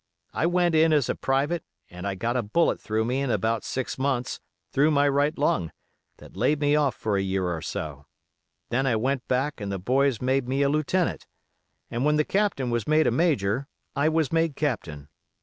I 0.33 0.47
went 0.47 0.73
in 0.73 0.93
as 0.93 1.09
a 1.09 1.15
private, 1.15 1.63
and 1.87 2.07
I 2.07 2.15
got 2.15 2.35
a 2.35 2.41
bullet 2.41 2.81
through 2.81 3.05
me 3.05 3.21
in 3.21 3.29
about 3.29 3.63
six 3.63 3.99
months, 3.99 4.39
through 4.71 4.89
my 4.89 5.07
right 5.07 5.37
lung, 5.37 5.71
that 6.17 6.35
laid 6.35 6.59
me 6.59 6.75
off 6.75 6.95
for 6.95 7.17
a 7.17 7.21
year 7.21 7.45
or 7.55 7.61
so; 7.61 8.07
then 8.69 8.87
I 8.87 8.95
went 8.95 9.27
back 9.27 9.61
and 9.61 9.71
the 9.71 9.77
boys 9.77 10.19
made 10.19 10.47
me 10.47 10.63
a 10.63 10.69
lieutenant, 10.69 11.27
and 11.91 12.03
when 12.03 12.15
the 12.15 12.25
captain 12.25 12.71
was 12.71 12.87
made 12.87 13.05
a 13.05 13.11
major, 13.11 13.67
I 13.95 14.09
was 14.09 14.33
made 14.33 14.55
captain. 14.55 15.07